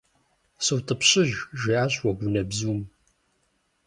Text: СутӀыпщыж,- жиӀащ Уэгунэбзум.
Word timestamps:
СутӀыпщыж,- 0.65 1.31
жиӀащ 1.59 1.93
Уэгунэбзум. 2.03 2.79